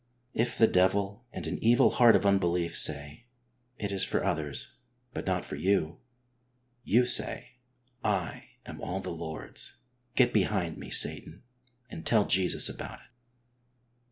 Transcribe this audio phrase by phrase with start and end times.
[0.33, 3.27] If the devil and an evil heart of unbelief say:"
[3.77, 4.69] It is for others,
[5.13, 5.99] but not for you."
[6.83, 7.57] You say:
[8.03, 9.77] "lam all the Lord's;
[10.15, 11.43] get behind me, Satan,"
[11.87, 13.09] and tell Jesus about it.